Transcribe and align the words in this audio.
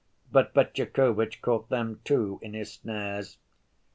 But 0.31 0.55
Fetyukovitch 0.55 1.43
caught 1.43 1.69
them, 1.69 1.99
too, 2.05 2.39
in 2.41 2.55
his 2.55 2.73
snares. 2.73 3.37